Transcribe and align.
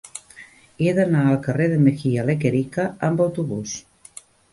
He 0.85 0.93
d'anar 0.99 1.19
al 1.31 1.37
carrer 1.47 1.67
de 1.73 1.77
Mejía 1.87 2.23
Lequerica 2.29 2.87
amb 3.09 3.21
autobús. 3.27 3.77